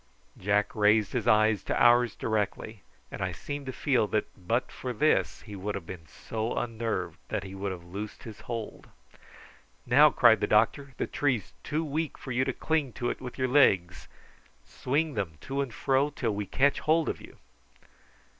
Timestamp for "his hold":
8.23-8.87